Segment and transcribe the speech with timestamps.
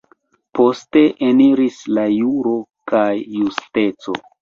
[0.59, 2.57] Poste eniris al Juro
[2.95, 4.23] kaj Justeco.